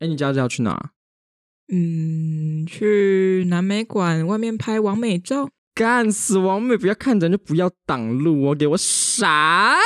[0.00, 0.92] 哎，你假日要去哪？
[1.72, 5.50] 嗯，去南美馆外面拍完美照。
[5.74, 6.76] 干死王美！
[6.76, 9.78] 不要看人就不要挡路哦，给我闪！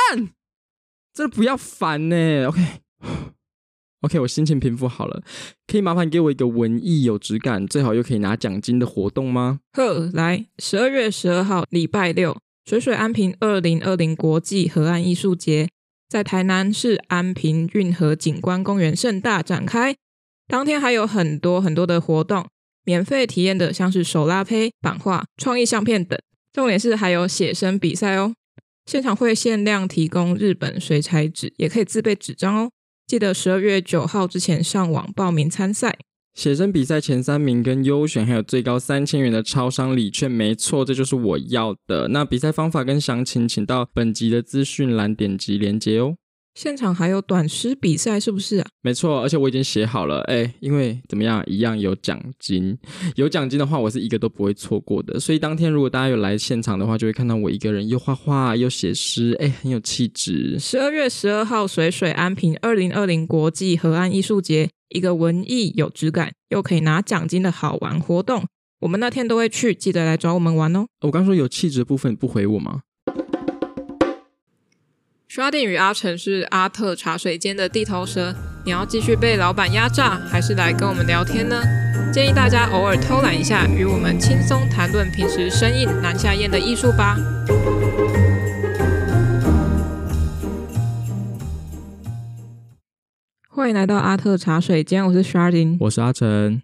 [1.13, 2.47] 真的不要烦呢。
[2.47, 5.21] OK，OK，我心情平复好了，
[5.67, 9.59] 可以麻烦给我一个文艺有质感，最好又可以拿奖金的活动吗？
[9.73, 15.69] 呵，来，十二月十二号礼拜六，水水安平二零二零国际河岸艺术节
[16.09, 19.95] 在台南市安平运河景观公园盛大展开。
[20.53, 22.45] 当天还有很多很多的活动，
[22.85, 26.15] 免费体验的像是手拉胚、版画、创意相片等。
[26.53, 28.35] 重点是还有写生比赛哦，
[28.85, 32.69] 现场会限量提供日本水彩纸，也可以自备纸张哦。
[33.07, 35.97] 记得十二月九号之前上网报名参赛。
[36.35, 42.09] 写生比赛前三名跟优选还有最高三千元的超商礼券，没错，这就是我要的。
[42.09, 46.13] 那比赛方法跟详情，请到本集的资讯栏点击连接哦。
[46.55, 48.67] 现场还有短诗比赛，是不是啊？
[48.83, 50.21] 没错，而且我已经写好了。
[50.21, 52.77] 哎，因为怎么样，一样有奖金。
[53.15, 55.19] 有奖金的话，我是一个都不会错过的。
[55.19, 60.59] 所以当天如果大家有来现场的话，就会看到我一个人又画画又写诗，哎，很有气质。
[60.59, 68.45] 十二月十二号，水水安平二零二零国际河岸艺术节，一个文艺有质感又可以拿奖金的好玩活动。
[68.81, 70.85] 我们那天都会去，记得来找我们玩哦。
[71.01, 72.81] 我刚说有气质的部分，不回我吗？
[75.33, 81.59] 刷电与阿成是阿特茶水间的地头蛇，你要继续被老板压榨，还是来跟我们聊天呢？
[82.13, 87.17] 建议大家偶尔偷懒一下，与我们轻松谈论平时生硬难下咽的艺术吧。
[93.49, 96.61] 欢迎来到阿特茶水间，我是 Sharding，我是阿成，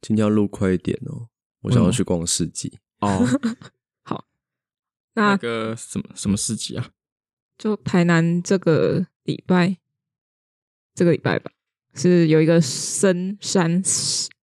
[0.00, 1.26] 今天要录快一点哦，
[1.62, 3.26] 我想要去逛市集哦。
[4.06, 4.26] 好，
[5.14, 6.86] 那，那个什么什么市集啊？
[7.58, 9.76] 就台南这个礼拜，
[10.94, 11.50] 这个礼拜吧，
[11.94, 13.82] 是有一个深山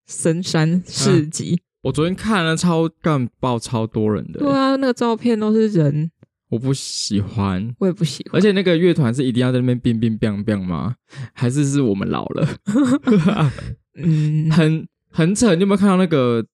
[0.08, 1.56] 深山市集。
[1.56, 4.40] 啊、我昨天看了超干爆超多人的。
[4.40, 6.12] 对啊，那个照片都是人，
[6.50, 8.40] 我不喜欢，我也不喜欢。
[8.40, 10.96] 而且那个乐团是一定要在那边冰冰冰冰吗？
[11.34, 12.48] 还是是我们老了？
[13.96, 15.53] 嗯，很很扯。
[15.56, 16.46] 你有没有看到那个？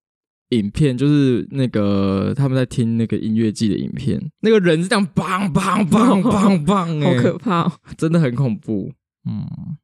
[0.50, 8.94] 影片就是那个他们在听那个音乐季的影片，那个人是这样砰砰砰 砰砰，好可怕哦，真的很恐怖。
[9.28, 9.78] 嗯，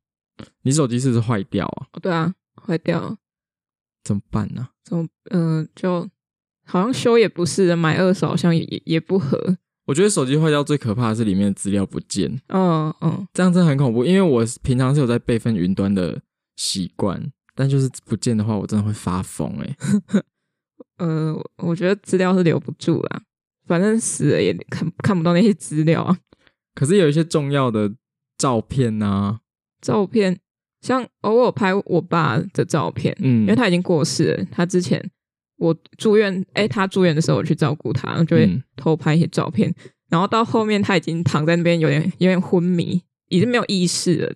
[0.64, 1.88] 你手机是不是坏掉啊？
[2.02, 3.18] 对啊，坏掉，
[4.04, 4.68] 怎么办呢？
[4.84, 6.08] 怎么嗯，就
[6.66, 9.58] 好像修也不是，买二手好像也也不合。
[9.88, 12.40] 我觉得手机坏掉最可怕的是里面的资料不见。
[12.50, 16.22] 嗯嗯，这样真的很恐怖，因为我平常是有在备份云端的
[16.56, 19.76] 习惯，但就是不见的话，我真的会发疯哎。
[20.98, 23.22] 呃，我觉得资料是留不住啦，
[23.68, 26.18] 反正死了也看看不到那些资料啊。
[26.76, 27.92] 可是有一些重要的
[28.38, 29.40] 照片呐、啊，
[29.82, 30.40] 照片
[30.82, 34.46] 像偶尔拍我爸的照片，嗯，因为他已经过世了。
[34.52, 35.04] 他之前
[35.58, 39.70] 我住院，哎、欸，他住院的时候我去照顾他，就会偷拍一些照片。
[39.70, 39.76] 嗯、
[40.10, 44.34] 然后到后面他已经躺在那边，有点有点昏迷，已经没有意识了。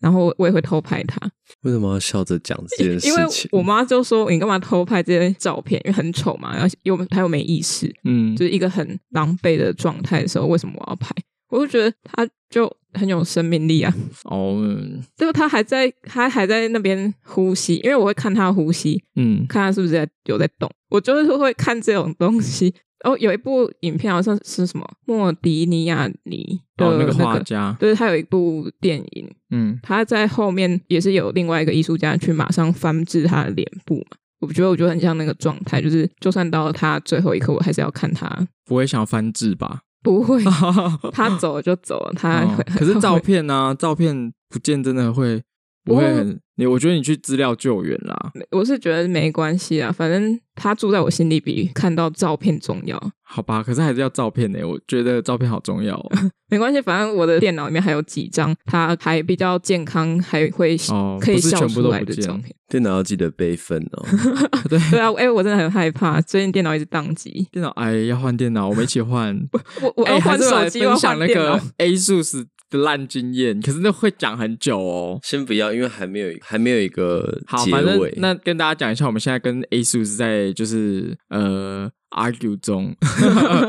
[0.00, 1.18] 然后我也会偷拍他。
[1.62, 3.10] 为什么要笑着讲这件事情？
[3.10, 5.80] 因为我妈就说：“你干嘛偷拍这些照片？
[5.84, 11.14] 因为很丑嘛，然后又他又没意识，嗯，就是一个很狼狈的状态的时候，为什么我要拍？
[11.50, 13.94] 我就觉得他就很有生命力啊！
[14.24, 20.70] 哦，嗯、就他还在，他还在那边呼吸，因为我会看他呼吸，嗯，看他是不是在有在动。
[20.90, 34.16] 我就是会看这种东西。”哦，有一部影片好像是什么莫迪尼亚尼的、那个哦、那个画家，对，他有一部电影，嗯，他在后面也是有另外一个艺术家去马上翻制他的脸部嘛。
[34.40, 38.28] 我觉得我觉得很像那个状态，就是就算到了他最后一刻，我还是要看他。
[38.64, 39.80] 不会想要翻制吧？
[40.02, 40.42] 不会，
[41.12, 42.62] 他走了就走了，他会。
[42.76, 43.74] 可是照片呢、啊？
[43.74, 45.42] 照片不见真的会。
[45.88, 48.16] 不会很你，我觉得你去资料救援啦。
[48.50, 53.00] 我是觉得没关系啊，反正他住在我心里比看到照片重要。
[53.22, 54.64] 好吧，可是还是要照片呢、欸。
[54.64, 56.10] 我觉得照片好重要、哦。
[56.50, 60.76] 没关系，反正我的电脑里面还有几张，他还比较健康，还会
[61.20, 62.54] 可以笑出来的照片。
[62.68, 64.06] 电脑要记得备份哦。
[64.68, 67.46] 对对啊，哎、欸，我真的很害怕，最近电脑一直宕机。
[67.52, 69.38] 电脑哎，要换电脑，我们一起换。
[69.82, 75.18] 我我要换手机，我想那个 ASUS 的烂经验，可是那会讲很久哦。
[75.22, 77.40] 先不要，因为还没有还没有一个。
[77.46, 82.94] 好，反正那跟大家讲一下，我们现在跟 ASUS 在就是呃 argue 中，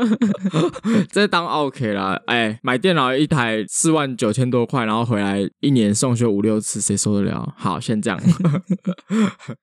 [1.10, 2.20] 这当 OK 啦。
[2.26, 7.54] 哎，买电脑一台四万九千多块，然后回来一年送修五六次，谁受得了？
[7.56, 8.20] 好，先这样。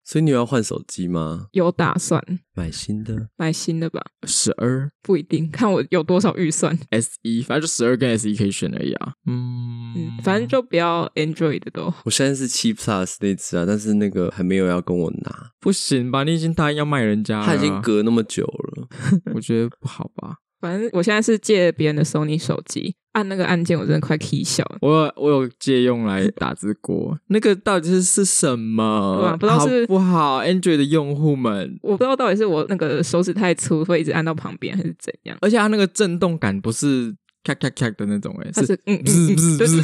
[0.09, 1.47] 所以你有要换手机吗？
[1.51, 2.23] 有打算
[2.55, 4.01] 买新的，买新的吧？
[4.25, 6.79] 十二不一定，看我有多少预算。
[6.91, 9.11] S 一，反正就十二跟 S 一可以选而已啊。
[9.25, 11.93] 嗯嗯，反正就不要 Android 的都。
[12.05, 16.23] 我现在是七 Plus 那只啊，但是那个还没有要跟我拿，不行吧？
[16.23, 18.87] 你已经答应要卖人家了，他已经隔那么久了，
[19.35, 20.37] 我觉得不好吧？
[20.59, 24.77] 反正我现在是借别人的 Sony 手机，按那个按键我真的快气笑了。
[24.81, 29.19] 我有我有借用来打字过，那个到底是是什么？
[29.21, 35.37] 对啊，不知道是好不好？Android 的用户们，我不知道到底是我那个手指太粗，会一直按到旁边，还是怎样？
[35.41, 39.81] 而且它那个震动感不是咔咔咔的那种、欸，哎，它是嗯不是不是不是，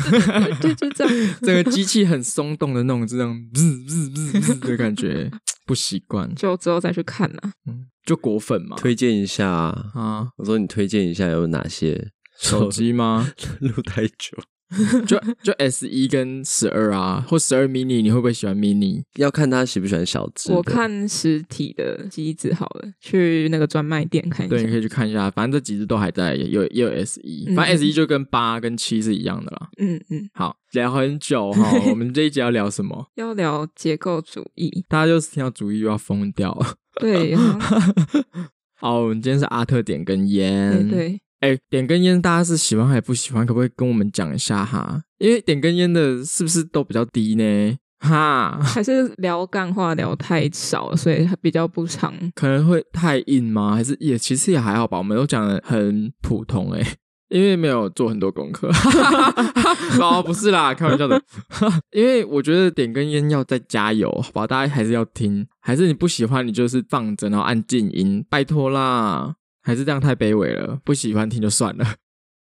[0.60, 5.30] 对，就这样，整个机器很松动的那种，这样不是不是是的感觉，
[5.66, 6.34] 不习惯。
[6.36, 7.54] 就之后再去看啦。
[7.68, 9.92] 嗯，就果粉嘛，推荐一下啊。
[9.94, 13.32] 啊我说你推荐一下有哪些手机吗？
[13.62, 14.38] 录太久，
[15.06, 19.04] 就就 S 一跟十二啊，或十二 mini，你会不会喜欢 mini？
[19.18, 20.52] 要看他喜不喜欢小只。
[20.52, 24.56] 我看实体的机子好了，去那个专卖店看一下。
[24.56, 29.70] 对，你可以去看一下，反正这几只都还在，有也有 S 一、嗯，反正 S 一就跟八跟七是一样的啦。
[29.78, 33.12] 嗯嗯，好，聊很久哈， 我们这一集要聊什么？
[33.16, 36.76] 要聊结构主义，大家就是听到主义又要疯掉了。
[37.00, 37.36] 对，
[38.80, 41.20] 好，我们今天是阿特点根烟，对。
[41.40, 43.46] 哎，点根烟，大家是喜欢还是不喜欢？
[43.46, 45.02] 可不可以跟我们讲一下哈？
[45.18, 47.78] 因为点根烟的是不是都比较低呢？
[48.00, 52.14] 哈，还是聊干话聊太少，所以比较不长。
[52.34, 53.76] 可能会太硬吗？
[53.76, 54.98] 还是也其实也还好吧？
[54.98, 56.96] 我们都讲的很普通哎，
[57.34, 58.70] 因为没有做很多功课。
[60.00, 61.20] 哦，不是啦，开玩笑的。
[61.92, 64.46] 因为我觉得点根烟要再加油，好吧？
[64.46, 65.48] 大家还是要听。
[65.60, 69.34] 还是你不喜欢，你就是放着然后按静音，拜托啦。
[69.64, 71.96] 还是这样太卑微了，不喜欢听就算了。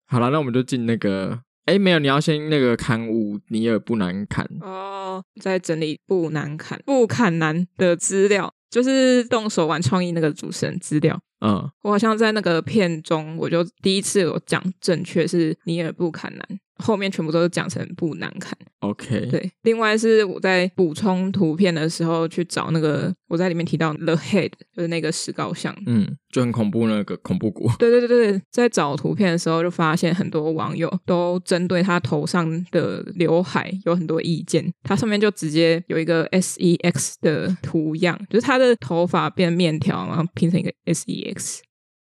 [0.06, 1.40] 好了，那我们就进那个。
[1.66, 11.16] 哎，没有，你要先那个刊物，尼尔布南坎哦，在整理布南坎布坎南的资料，就是动手玩创意那个主持人资料。
[11.46, 16.60] 嗯，我好像在那个片中，我就第一次有讲正确是尼尔布坎南。
[16.78, 19.28] 后面全部都是讲成不难看，OK。
[19.28, 27.70] 对，另外是我在补充图片的时候去找那个，我在里面提到 The Head，就是那个石膏像，嗯，就很恐怖那个恐怖谷。
[27.78, 41.60] 对对对对，在找图片的时候就发现很多网友都针对他头上的刘海有很多意见，他上面就直接有一个 SEX 的图样，就是他的头发变面条，然后拼成一个 SEX。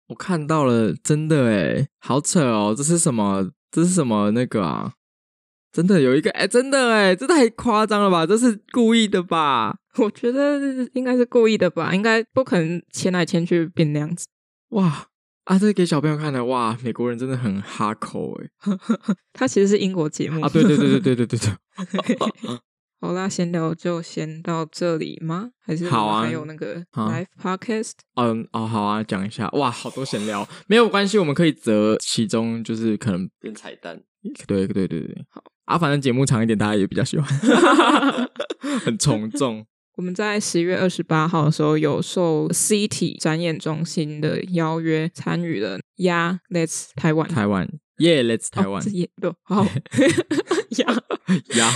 [0.07, 3.50] 我看到了，真的诶，好扯哦，这是什么？
[3.71, 4.94] 这是什么那个啊？
[5.71, 8.25] 真的有一个哎，真的哎，这太夸张了吧？
[8.27, 9.77] 这是故意的吧？
[9.97, 10.59] 我觉得
[10.94, 14.27] 应该是故意的吧，应该不可能牵来牵去变那样子。
[14.69, 15.07] 哇
[15.45, 16.77] 啊，这是给小朋友看的哇！
[16.83, 18.77] 美国人真的很哈口哎，
[19.33, 22.59] 他其实是英国节目啊，对对对对对对对对。
[23.03, 25.50] 好啦，闲聊就先到这里吗？
[25.59, 26.21] 还是好啊？
[26.21, 27.94] 还有那个 live podcast？
[28.13, 34.00] 嗯哦，好啊，讲一下哇，好多闲聊，没有关系，我们可以择其中，就是可能变彩蛋。
[34.45, 37.27] 对对对对，好啊，反正节目长一点，大家也比较喜欢，
[38.86, 39.65] 很从众。
[39.98, 47.68] 我们在十月二十八号的时候，有受 City 展演中心的邀约，参与了 Yeah Let's Taiwan 台湾。
[48.01, 48.89] Yeah, let's Taiwan。
[48.92, 49.63] 耶，对，好。
[50.77, 50.88] 呀
[51.56, 51.69] 呀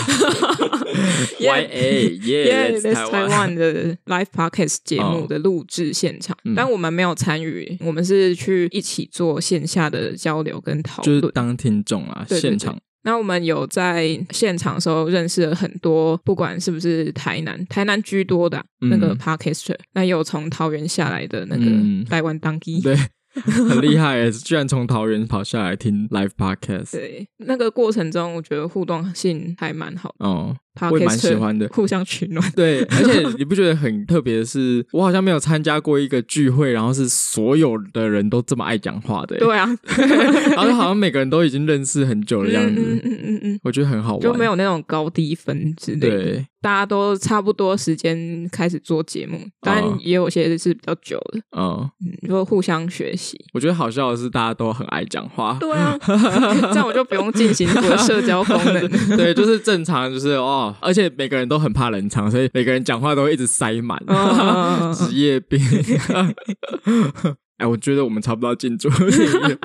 [1.40, 12.80] ，Y A Yeah, let's Taiwan 的 Live Podcast 节目的录制现场，但我们没有参与，我们是去一起做线下的交流跟讨论，就是当听众啊，现场。
[13.04, 21.66] 那我们有在现场的时候认识了很多，不管是不是台南，台南居多的那个 Podcaster，那有从桃园下来的那个
[22.10, 22.98] 台湾当地，对。
[23.70, 26.92] 很厉害诶，居然从桃园跑下来听 live podcast。
[26.94, 30.26] 对，那个过程中，我觉得互动性还蛮好的。
[30.26, 30.56] 哦。
[30.92, 32.52] 我也蛮喜欢的，互相取暖。
[32.56, 39.38] 对，而且你不觉得很特别的是，我好像没有参加过一个聚会，然后是所有的人都这么爱讲话的。
[39.38, 39.68] 对啊，
[40.56, 42.82] 然后好像每个人都已经认识很久的样子。
[42.82, 46.10] 嗯嗯嗯嗯，我觉得很好玩，就没有那种高低分之类的。
[46.10, 51.40] 对，大家都差不多时间开始做节目，当然也有些是比较久的。
[51.58, 53.40] 嗯嗯，就互相学习。
[53.54, 55.58] 我觉得好笑的是，大家都很爱讲话。
[55.60, 58.90] 对啊， 这样我就不用进行我的社交功能。
[59.18, 60.65] 对，就是正常，就是哦。
[60.82, 63.98] 而且每个人都很怕冷场，所以每个人讲话都会一直塞满。
[64.96, 65.12] 职、oh.
[65.14, 65.60] 业病。
[67.58, 69.58] 哎，我觉得我们差不多要进主题，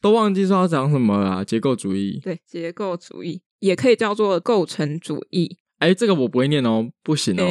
[0.00, 1.44] 都忘记说要讲什么了。
[1.44, 5.58] 结构主义，对，结构主义也可以叫做构成主义。
[5.80, 7.44] 哎，这个我不会念哦，不行哦。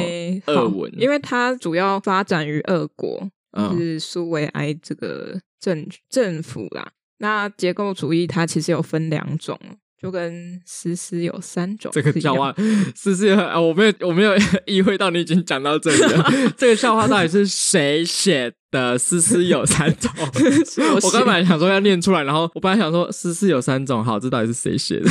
[0.46, 3.30] 俄文，因为它主要发展于俄国，
[3.70, 6.92] 就是苏维埃这个政政府啦。
[7.18, 9.60] 那结构主义它其实有分两种。
[10.04, 11.90] 就跟思思有三种。
[11.94, 12.54] 这个笑话，
[12.94, 14.34] 思思啊，我没有，我没有
[14.66, 16.30] 意会到你已经讲到这里了。
[16.58, 18.98] 这个笑话到底是谁写的？
[18.98, 20.12] 思思有三种。
[20.20, 20.26] 我，
[21.06, 25.08] 我刚本来想说要念出来，然后我本来想说思思有三种，好，这到底是谁写的？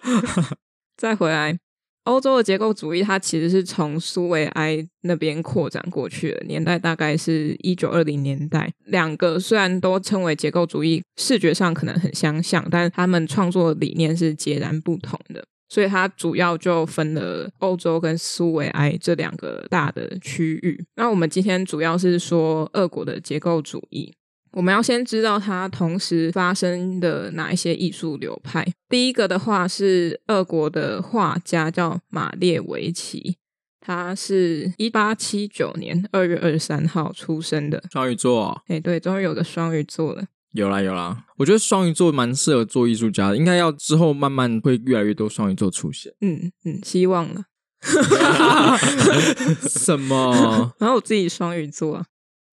[0.96, 1.58] 再回来，
[2.04, 8.72] 欧洲的结构主义，它其实是从苏维埃那边扩展过去的，年代大概是一九二零年代。
[8.86, 15.44] 两个虽然都称为结构主义，视觉上可能很相像，但他们创作理念是截然不同的。
[15.74, 20.80] 所以它主要就分了欧洲跟苏维埃这两个大的区域。
[20.94, 24.14] 那我们今天主要是说俄国的结构主义。
[24.52, 28.64] 我们要先知道它同时发生的哪一些艺术流派。
[28.88, 33.36] 第一个的话是俄国的画家叫马列维奇，
[33.80, 37.82] 他是一八七九年二月二十三号出生的。
[37.90, 38.62] 双鱼座哦。
[38.68, 40.24] 哎，对，终于有个双鱼座了。
[40.54, 46.12] 有啦有啦，我觉得双鱼座蛮适合做艺术家的，应该要之后慢慢会越来越多双鱼座出现。
[46.20, 47.42] 嗯嗯，希望了。
[49.68, 50.72] 什么？
[50.78, 52.04] 然后我自己双鱼座啊，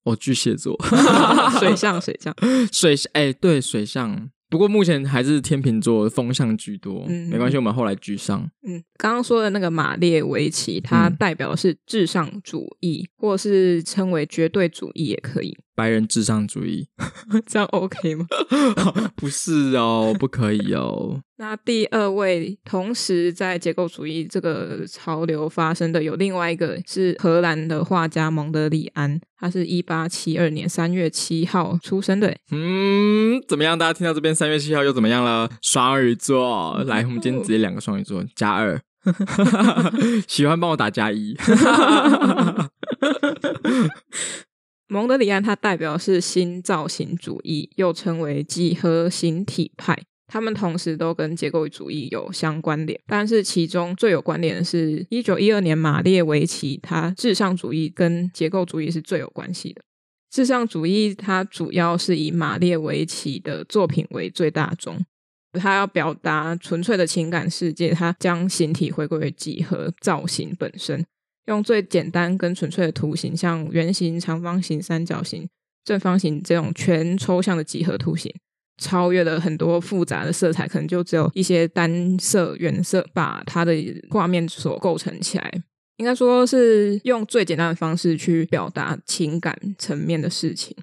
[0.04, 0.76] 我巨蟹座，
[1.60, 2.36] 水象水象
[2.72, 4.30] 水象，哎、欸，对，水象。
[4.50, 8.42] 不过目前还是天秤座风向居多，嗯，没关系，我们后来居上。
[8.68, 15.58] 嗯，刚刚说的那个马列维奇，它代表的是至上主义，嗯、或是称为绝对主义也可以。
[15.76, 16.88] 白人至上主义，
[17.48, 18.26] 这样 OK 吗？
[19.16, 21.22] 不是哦，不可以哦。
[21.38, 32.36] 那第二位同时在结构主义这个潮流发生的有另外一个是荷兰的画家蒙德里安，他是一八七二年三月七号出生的。
[32.52, 33.76] 嗯，怎么样？
[33.78, 35.50] 大家听到这边三月七号又怎么样了？
[35.62, 38.80] 双鱼座，来，我们今天直接两个双鱼座加二，
[40.28, 41.36] 喜欢帮我打加一。
[44.92, 49.98] 蒙德里安他代表是新造型主义，又称为几何形体派。
[50.28, 59.82] 他们同时都跟结构主义有相关联，但是其中最有关联的是一九一二年马列维奇，他至上主义跟结构主义是最有关系的。
[60.30, 65.00] 至上主义它主要是以马列维奇的作品为最大宗，
[65.54, 71.06] 他要表达纯粹的情感世界，他将形体回归为几何造型本身。
[71.46, 75.48] 用最简单跟纯粹的图形，像圆形、长方形、三角形、
[75.84, 78.34] 正方形这种全抽象的几何图形，
[78.78, 83.74] 超越了很多复杂的色彩，可能就只有一些单色原色，把它的
[84.10, 85.64] 画面所构成起来。
[85.98, 90.76] 应该说是用最简单的方式去表达情感层面的事情。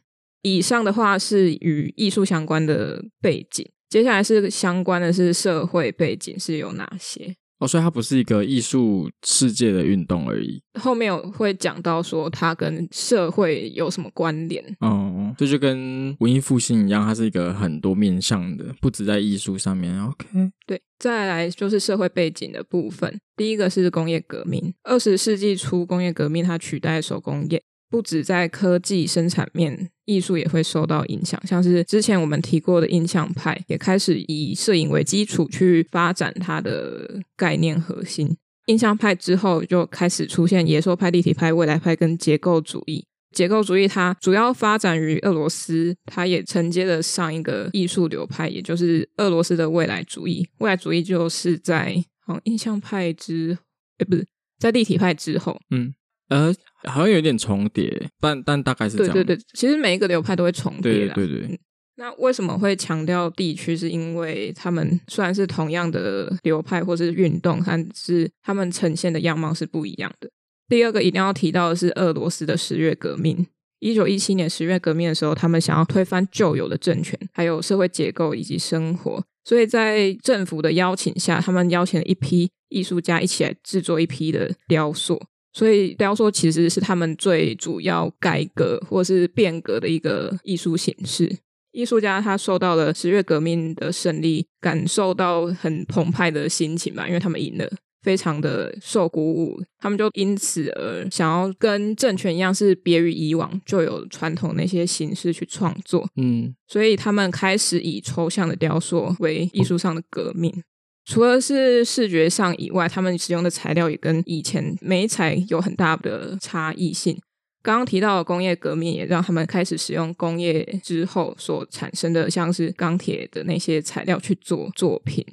[0.42, 7.34] 以上的话是与艺术相关的背景，接下来是相关的是社会背景是有哪些？
[7.58, 10.62] 哦，所以它不是一个艺术世界的运动而已。
[10.80, 14.64] 后面我会讲到说它跟社会有什么关联。
[14.80, 20.00] 哦，这就跟文艺复兴一样，它是一个很多面向的，不止在艺术上面。
[20.04, 20.26] OK，
[20.66, 23.20] 对，再来就是社会背景的部分。
[23.36, 27.62] 第一个是工业革命，二十世纪初工业革命它取代手工业。
[27.90, 31.40] 不止在科技生产面，艺术也会受到影响。
[31.47, 38.37] 像是之前我们提过的印象派，也开始以摄影为基础去发展它的概念核心。
[38.66, 43.04] 印象派之后，就开始出现野兽派、立体派、未来派跟结构主义。
[43.35, 50.47] 结构主义它主要发展于俄罗斯，它也承接了上一个艺术流派，也就是俄罗斯的未来主义。
[50.59, 51.95] 未来主义就是在
[52.26, 53.57] 好印象派之，
[53.99, 54.26] 诶，不是
[54.59, 55.95] 在立体派之后，嗯。
[56.28, 56.54] 呃，
[56.85, 59.12] 好像有点重叠，但但大概是这样。
[59.12, 61.14] 对对对，其实每一个流派都会重叠的。
[61.14, 61.58] 对对对，嗯。
[61.97, 63.76] 那为什么会强调地区？
[63.76, 70.30] 是因为他们虽然是同样的流派或是运动，但是他们呈现的样貌是不一样的。
[70.68, 73.47] 第二个一定要提到的是俄罗斯的十月革命。
[73.80, 85.20] 一九一七年十月革命的时候，他们想要推翻旧有的政权，还有社会结构以及生活，所以在政府的邀请下，他们邀请了一批艺术家一起来制作一批的雕塑。
[85.58, 91.36] 所以雕塑其实是他们最主要改革或是变革的一个艺术形式。
[91.72, 97.68] 艺术家他受到了十月革命的胜利，感受到很澎湃的心情吧，因为他们赢了。
[98.00, 106.08] 非常的受鼓舞，他们就因此而想要跟政权一样，是别于以往就有传统那些形式去创作。
[106.16, 110.62] 嗯，所以他们开始以抽象的雕塑为艺术上的革命。
[111.08, 117.18] 除了是视觉上以外，他们使用的材料也跟以前媒材有很大的差异性。
[117.62, 125.24] 刚刚提到的工业革命也让他们开始使用工业之后所产生的，像是钢铁的那些材料去做作品。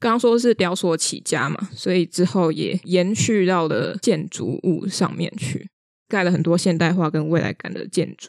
[0.00, 5.68] 刚刚说是雕塑起家嘛，所以之后也延续到了建筑物上面去，
[6.08, 8.28] 盖了很多现代化跟未来感的建筑。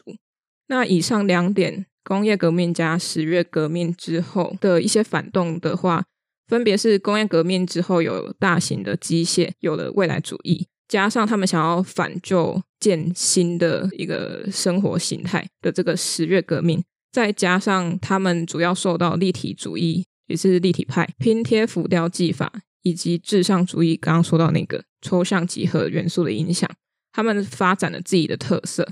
[0.68, 6.04] 那以上两点，工业革命加十月革命之后的一些反动的话，
[6.46, 16.82] 分别是工业革命之后有大型的机械，有了未来主义，加上他们想要反旧建新的一个生活形态的这个十月革命，
[17.12, 20.04] 再加上他们主要受到立体主义。
[20.26, 26.70] 也是立体派拼贴浮雕技法，以及至上主义刚刚说到那个抽象几何元素的影响，
[27.12, 28.88] 他们发展了自己的特色。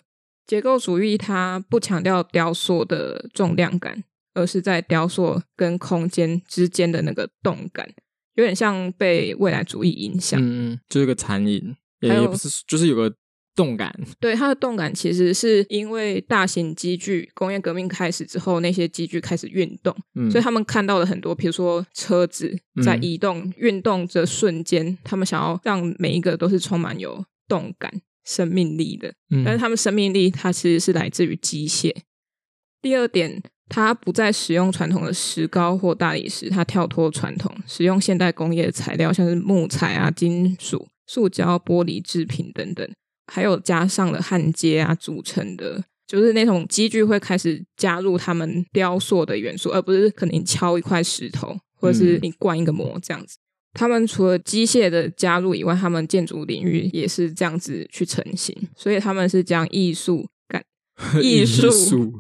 [0.46, 4.04] 结构主义它不强调雕塑的重量感，
[4.34, 7.88] 而是在雕塑跟空间之间的那个动感，
[8.34, 10.40] 有点像被未来主义影响。
[10.42, 13.14] 嗯，就是个残影，也也不是，就是有个。
[13.54, 27.92] 动感，对，它的动感其实是因为大型机具工业革命开始之后，那些机具开始运动，嗯，所以他们看到了很多，比如说车子在移动、嗯、运动的瞬间，他们想要让每一个都是充满有动感、
[28.24, 29.12] 生命力的。
[29.28, 31.94] 嗯，但是他们生命力它其实是来自于机械。
[32.80, 42.86] 第二点，它不再使用传统的石膏或大理石，它跳脱传统，使用现代工业的材料，像是木材啊、金属、塑胶、玻璃制品等等。
[43.32, 53.38] 还有加上了焊接啊组成的，就是那种机具会开始加入他们雕塑的元素，而不是可能敲一块石头，或者是你灌一个模这样子。
[53.72, 60.28] 他们除了机械的加入以外，他们建筑领域也是这样子去成型，所以他们是将艺术、
[61.20, 62.12] 艺术、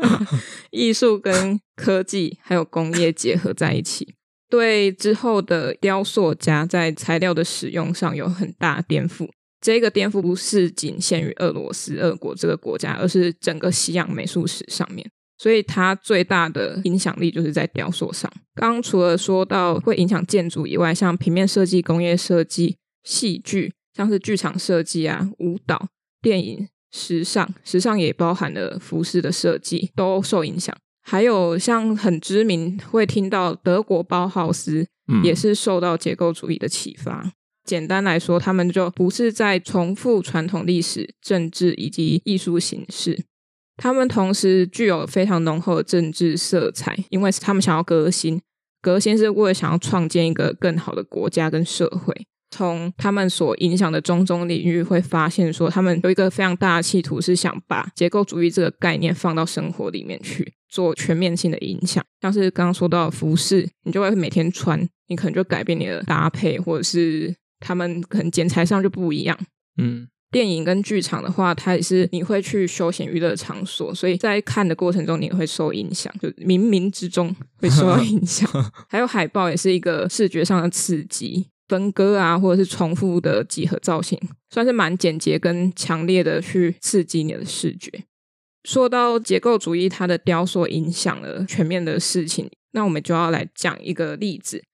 [0.70, 4.14] 艺术跟科技还有工业结合在一起，
[4.48, 9.28] 对之后的雕塑家在材料的使用上有很大颠覆。
[9.60, 15.10] 这个颠覆不是仅限于俄罗斯、俄国这个国家，而是整个西洋美术史上面。
[15.38, 18.30] 所以它最大的影响力就是在雕塑上。
[18.54, 25.88] 刚刚除了说到会影响建筑以外，像平面设计、工业设计、戏剧，像是剧场设计啊、舞蹈、
[26.22, 30.72] 电影、时尚，时尚也包含了服饰的设计，都受影响。
[31.02, 34.86] 还有像很知名，会听到德国包豪斯，
[35.24, 37.32] 也是受到结构主义的启发。
[37.64, 43.24] 简单来说，他们就不是在重复传统历史、政治以及艺术形式，
[43.76, 48.40] 他们同时具有非常浓厚的政治色彩，因为他们想要革新，
[48.80, 52.26] 革新是为了想要创建一个更好的国家跟社会。
[52.54, 62.04] 从他们所影响的种种领域，会发现说，他们有一个非常大的企图，是想把结构主义这个概念放到生活里面去，做全面性的影响。
[62.20, 67.34] 像是刚刚说到的服饰，你就会每天穿，你可能就改变你的搭配，或者是。
[67.60, 69.38] 他们可能剪裁上就不一样。
[69.78, 78.46] 嗯，电影跟剧场的话，它也是你会去休闲娱乐场所，所以在看的过程中你会受影响，就冥冥之中会受到影响。
[78.86, 84.18] 还有海报也是一个视觉上的刺激，分割啊，或者是重复的几何造型，
[84.50, 88.04] 算是蛮简洁跟强烈的去刺激你的视觉。
[88.64, 94.64] 说到结构主义，它的雕塑影响了全面的事情，那我们就要来讲一个例子：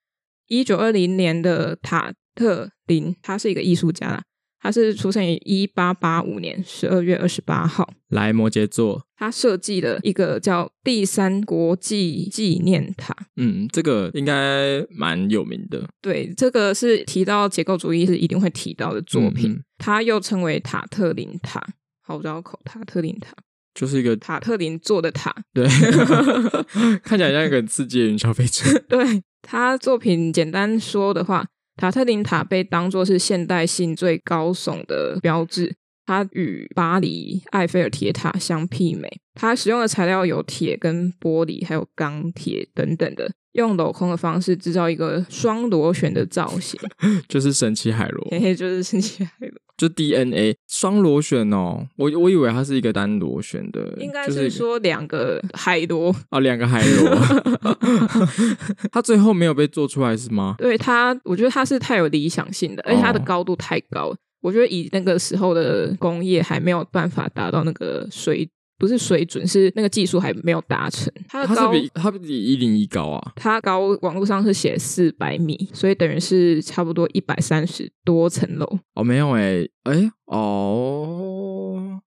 [0.46, 2.12] 一九二零年的塔。
[2.32, 4.22] 特林，他是一个艺术家，
[4.60, 7.88] 他是出生于一八八五年十二月二十八号。
[8.08, 13.16] 来摩羯座，他设计了一个叫第三国际纪念塔。
[13.36, 15.88] 嗯，这个应该蛮有名的。
[16.02, 19.50] 对，这个是提到结构主义是一定会提到的作品。
[19.50, 21.64] 嗯嗯，它又称为塔特林塔，
[22.02, 22.58] 好绕口。
[22.64, 23.32] 塔特林塔
[23.72, 25.34] 就是一个塔特林做的塔。
[25.54, 25.66] 对，
[27.02, 28.76] 看起来像一个很刺激的云霄飞车。
[28.88, 31.46] 对，他作品简单说的话。
[31.80, 35.74] 塔特林塔被当作是现代性最高耸的标志，
[36.10, 39.08] 它与巴黎埃菲尔铁塔相媲美。
[39.32, 46.80] 它使用的材料有铁跟玻璃，还有钢铁等等的，用镂空的方式制造一个双螺旋的造型，
[47.28, 49.50] 就是神奇海螺，嘿嘿，就是神奇海螺。
[49.78, 57.16] 就 DNA 双螺旋哦，我我以为它是一个单螺旋的，应该是说两个海螺啊，两个海螺，
[58.92, 60.56] 它最后没有被做出来是吗？
[60.58, 68.48] 对它，我觉得它是太有理想性的，而且它的高度太高，我觉得以那个时候的工业还没有办法达到那个水，
[68.78, 71.12] 不是水准，是那个技术还没有达成。
[71.28, 78.78] 它是比它比一零一高啊，它高网络上是写四百米，所以等于是差不多一百三十多层楼。
[78.94, 82.00] 哦，没有诶、欸，诶、欸、哦。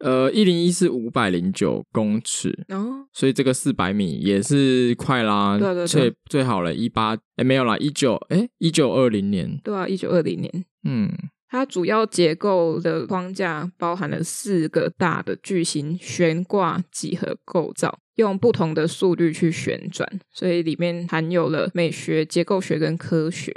[0.00, 11.10] 呃，一零一是五百零九公尺，哦，所以这个四百米也是快啦，对对对，最最好了，一八哎没有啦，一九哎一九二零年，对啊，一九二零年，嗯，
[11.48, 23.52] 它主要结构的框架包含了四个大的巨型悬挂几何构造，用不同的速率去旋转，所以里面含有了美学、结构学跟科学。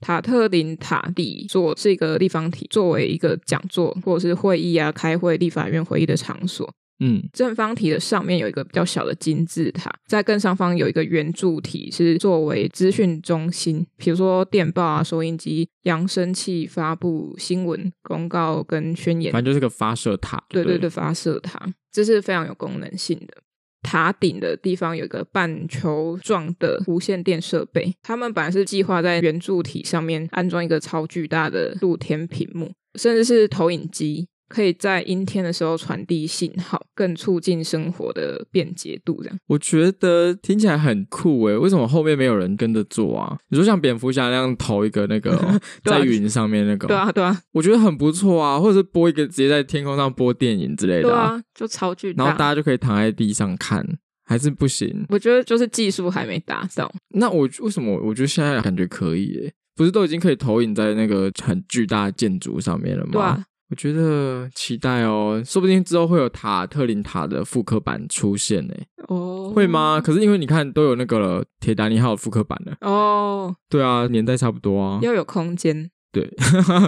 [0.00, 6.68] 塔特林塔底座是一个立方体，作为一个讲座或者是会议啊、开会、立法院会议的场所。
[7.04, 19.32] 嗯，正方体的上面有一个比较小的金字塔，在更上方有一个圆柱体，是作为资讯中心，比如说电报啊、收音机、扬声器、发布新闻、公告跟宣言。
[19.32, 20.44] 反正就是个发射塔。
[20.48, 23.34] 对对对，发射塔，这是非常有功能性的。
[23.82, 34.28] 塔顶的地方有一个半球状的无线电设备，他们本来是计划在圆柱体上面安装一个超巨大的露天屏幕，甚至是投影机。
[34.52, 39.22] 可以在阴天的时候传递信号，更促进生活的便捷度。
[39.22, 43.38] 这样我觉得听起来很酷诶，为什么后面没有人跟着做啊？
[43.48, 48.60] 你说像蝙蝠侠那样投一个那个、哦、在云上面那个，对啊对啊，我觉得很不错啊。
[48.60, 53.82] 或者是播一个直接在天空上播电影之类的、啊，对啊，就超巨大，然后大家就可以躺在地上看，
[54.26, 55.06] 还是不行？
[55.08, 56.92] 我觉得就是技术还没达到。
[57.14, 59.52] 那我为什么我觉得现在感觉可以诶？
[59.74, 63.12] 不是都已经可以投影在那个很巨大的建筑上面了吗？
[63.12, 63.44] 对啊。
[63.72, 68.74] 我觉得期待哦，说不定之后会有塔特林塔的复刻版出现呢。
[69.08, 69.98] 哦，会吗？
[69.98, 72.76] 可是因为你看都有那个了铁达尼号的复刻版了。
[72.82, 74.98] 哦，对啊，年代差不多啊。
[75.00, 75.90] 要有空间。
[76.12, 76.30] 对，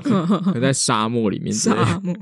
[0.60, 1.50] 在沙漠里面。
[1.50, 2.14] 沙漠。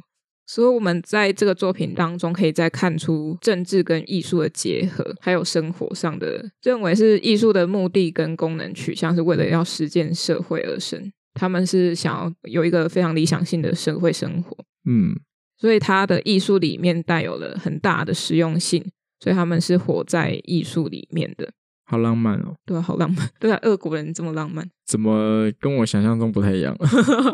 [0.46, 11.12] 所以我们在这个作品当中，可以再看出政治跟艺术的结合，还有生活上的认为是艺术的目的跟功能取向是为了要实践社会而生。
[11.34, 15.14] 他们是想要有一个非常理想性的社会生活，嗯，
[15.58, 18.84] 所以他的艺术里面带有了很大的实用性，
[19.20, 21.50] 所以他们是活在艺术里面的，
[21.84, 26.76] 好浪漫哦，对啊，好浪漫， 对啊，俄国人这么浪漫，怎么跟我想象中不太一样？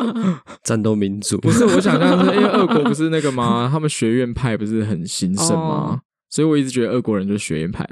[0.63, 3.69] 战斗民族不是我想象是因为俄国不是那个吗？
[3.73, 5.99] 他们学院派不是很兴盛吗？
[5.99, 7.85] 哦、所以我一直觉得俄国人就是学院派，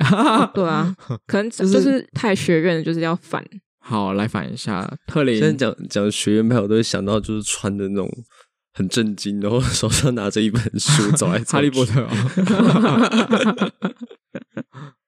[0.54, 0.94] 对啊，
[1.26, 3.44] 可能就是太学院，就是要反。
[3.88, 5.38] 好，来反一下特林。
[5.38, 8.10] 现在讲讲学院派，我都会想到就是穿的那种
[8.74, 11.38] 很震惊，然后手上拿着一本书走来。
[11.46, 12.08] 哈利波特哦。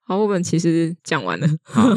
[0.06, 1.48] 好，我们其实讲完了。
[1.64, 1.88] 好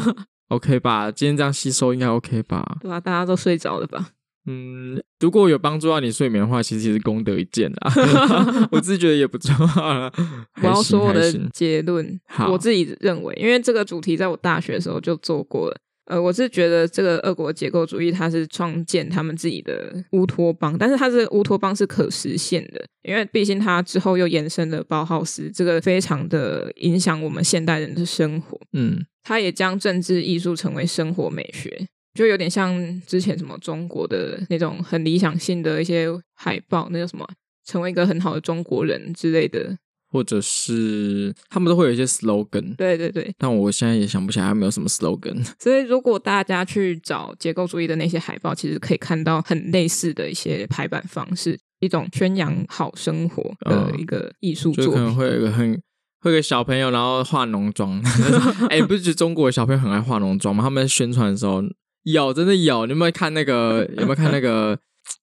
[0.48, 1.08] ，OK 吧？
[1.12, 2.78] 今天这样吸收应该 OK 吧？
[2.80, 4.08] 对啊，大家都睡着了吧？
[4.46, 7.92] 嗯，如果有帮助到你睡眠的话，其实也是功德一件啊。
[8.72, 9.54] 我自己觉得也不错。
[10.60, 15.76] 我要说我的结论，好我自己认为，因为这个主题在我大学的时候就做过了。
[16.06, 28.60] 呃，我是觉得这个俄国结构主义，它是创建他们自己的乌托邦，但是它这个乌托邦是可实现的，因为毕竟它之后又延伸了包浩斯，这个非常的影响我们现代人的生活。
[28.72, 37.24] 嗯，它也将政治艺术成为生活美学，就有点像之前什么中国的那种很理想性的一些海报，那叫什么，
[37.64, 39.76] 成为一个很好的中国人之类的。
[40.12, 45.42] 或者是他们都会有一些 slogan，对对对，但我现在也想不起来他们有什么 slogan。
[45.58, 54.84] 所以如果大家去找结构主义的那些海报，其实可以看到很类似的一些排版方式，一种宣扬好生活的一个艺术作品。
[54.84, 55.72] 就可能会有一个很
[56.20, 57.98] 会有个小朋友，然后化浓妆。
[58.68, 60.62] 哎、欸，不是，就中国的小朋友很爱化浓妆吗？
[60.62, 61.62] 他们在宣传的时候
[62.02, 62.84] 有，真的有。
[62.84, 63.88] 你有没有看那个？
[63.96, 64.78] 有没有看那个？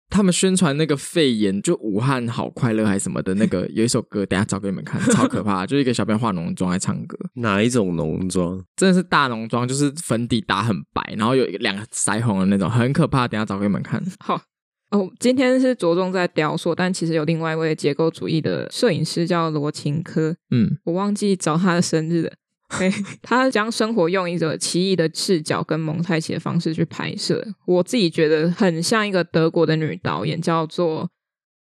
[0.10, 7.18] 他们宣传那个肺炎，就武汉好快乐还是什么的那个， 有一首歌，等下找给你们看，超可怕， 就是一个小朋友化浓妆来唱歌。
[7.36, 8.60] 哪一种浓妆？
[8.76, 13.28] 真的是大浓妆，就是粉底打很白，然后有一个两个腮红的那种，很可怕。
[13.28, 14.04] 等下找给你们看。
[14.20, 14.42] 好
[14.90, 20.36] 哦，今天是着重在雕塑，但其实有另外一位结构主义的摄影师叫罗琴科。
[20.50, 22.32] 嗯，我忘记找他的生日了。
[22.70, 31.10] 嘿， 他将生活用一种奇异的视角跟蒙太奇的方式去拍摄，我自己觉得很像一个德国的女导演，叫做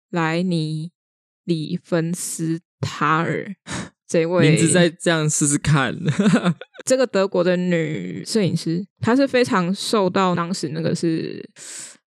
[0.09, 0.87] 莱尼·
[1.45, 3.55] 里芬斯塔尔。
[4.07, 5.95] 这位名字再这样试试看。
[6.85, 11.43] 这个德国的女摄影师，她是非常受到当时那个是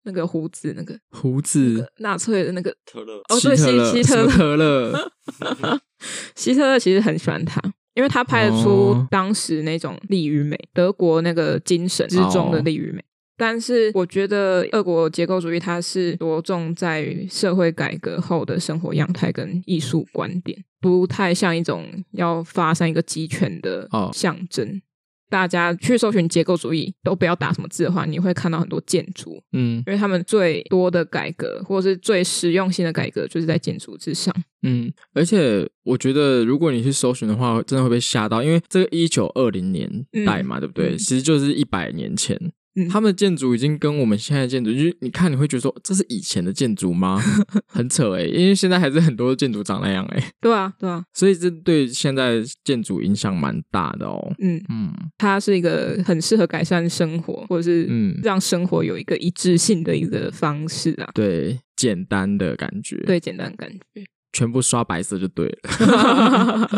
[0.04, 4.92] 那个胡子那个胡子纳粹的那个特勒哦，对，希希特勒，
[5.38, 5.80] 特勒
[6.36, 7.58] 希特勒其实很喜欢他。
[7.98, 13.02] 因为他拍得出当时那种力与美，哦、德国那个精神之中的力与美，
[13.36, 24.80] 但是我觉得俄国结构主义它是着重在于社会改革后的生活样态跟艺术观点，不太像一种要发生一个集权的象征。
[25.28, 39.88] 哦大家去搜寻结构主义，都不要打什么字的话，你会看到很多建筑，嗯，因为他们最多的改革，或者是最实用性的改革，就是在建筑之上，嗯，而且我觉得，如果你去搜寻的话，真的会被吓到，因为这个一九二零年
[40.26, 40.96] 代嘛，嗯、对不对？
[40.96, 42.38] 其实就是一百年前。
[42.86, 47.18] 他们的建筑已经跟我们现在的建筑，就是你看你会觉得说，这是以前的建筑吗？
[47.66, 50.30] 很扯哎、欸，因为现在还是很多建筑长那样哎、欸。
[50.40, 54.32] 对啊，对啊，所以这对现在建筑影响蛮大的哦。
[54.38, 61.08] 嗯嗯，它是一个很适合改善生活，或者是嗯让生活有一个一致性的一个方式啊。
[61.14, 62.96] 对，简单的感觉。
[63.06, 64.04] 对，简单的感觉。
[64.30, 66.70] 全部刷白色就对了，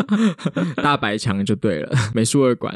[0.81, 2.73] 大白墙就对了，美术二馆。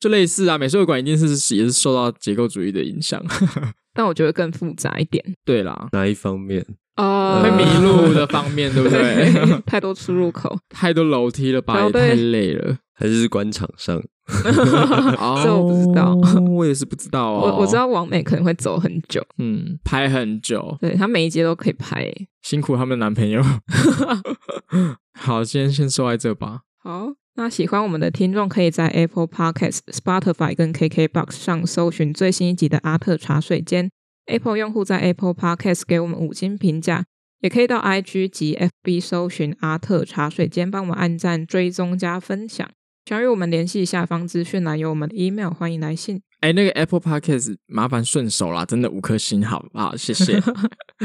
[0.00, 3.22] 就类似啊，美术馆一定是也是受到结构主义的影响，
[3.94, 5.24] 但我觉得更复杂一点。
[5.44, 6.64] 对啦，哪一方面？
[6.96, 9.32] 呃，会迷路的方面，对不对？
[9.32, 12.76] 对太多出入口， 太多楼梯了吧，也太累了。
[12.96, 14.00] 还是官场上？
[14.44, 16.14] 这我不知道，
[16.48, 17.40] 我也是不知道哦。
[17.50, 20.78] 我我知道王美可能会走很久，嗯，拍很久。
[20.80, 22.08] 对，她每一节都可以拍，
[22.42, 23.42] 辛苦他们的男朋友。
[25.18, 26.60] 好，今天先说在这吧。
[26.82, 27.08] 好。
[27.36, 33.90] 那喜欢我们的听众，可以在 Apple Podcast、Spotify 跟 KKBox 上搜寻最新一集的阿特茶水间。
[34.26, 37.04] Apple 用户在 Apple Podcast 给我们五星评价，
[37.40, 42.70] 也可以到 IG 及 FB 搜寻阿特茶水间，帮我们按赞、追踪、加分享。
[43.06, 46.22] 想与我们联系，下方资讯栏有我们的 email，欢迎来信。
[46.40, 49.96] 哎，那个 Apple Podcast 麻烦顺手啦，真的五颗星，好不好？
[49.96, 50.40] 谢谢。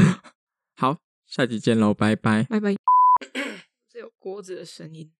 [0.78, 2.74] 好，下集见喽，拜拜，拜拜。
[3.92, 5.12] 是有锅子的声音，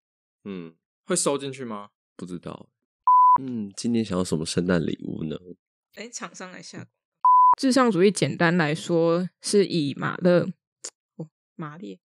[0.44, 0.72] 嗯。
[1.10, 1.90] 会收进去吗？
[2.16, 2.68] 不知道。
[3.40, 5.36] 嗯，今年想要什么圣诞礼物呢？
[5.96, 6.86] 哎，厂商来下。
[7.58, 10.48] 至上主义简单来说是以马勒，
[11.16, 11.98] 哦，马列。